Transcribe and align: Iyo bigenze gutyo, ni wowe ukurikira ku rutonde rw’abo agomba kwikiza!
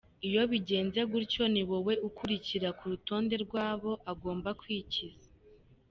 Iyo 0.27 0.41
bigenze 0.51 0.99
gutyo, 1.11 1.43
ni 1.53 1.61
wowe 1.69 1.93
ukurikira 2.07 2.69
ku 2.77 2.83
rutonde 2.91 3.35
rw’abo 3.45 3.91
agomba 4.11 4.49
kwikiza! 4.59 5.27